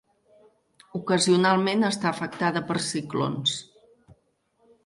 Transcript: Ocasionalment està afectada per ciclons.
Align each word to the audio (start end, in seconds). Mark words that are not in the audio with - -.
Ocasionalment 0.99 1.87
està 1.91 2.09
afectada 2.13 2.65
per 2.71 2.79
ciclons. 2.89 3.55